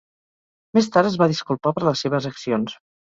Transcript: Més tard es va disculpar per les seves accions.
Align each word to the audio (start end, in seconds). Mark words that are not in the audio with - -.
Més 0.77 0.89
tard 0.95 1.09
es 1.09 1.17
va 1.23 1.27
disculpar 1.33 1.75
per 1.77 1.85
les 1.89 2.03
seves 2.07 2.29
accions. 2.31 2.75